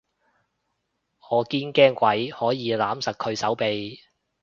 [1.29, 3.99] 我堅驚鬼可以攬實佢手臂